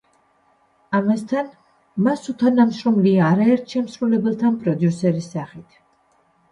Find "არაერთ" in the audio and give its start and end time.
3.35-3.77